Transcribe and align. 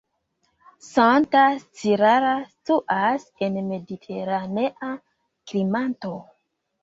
Santa 0.85 1.41
Clara 1.79 2.31
situas 2.53 3.27
en 3.49 3.59
mediteranea 3.67 4.91
klimato. 5.51 6.15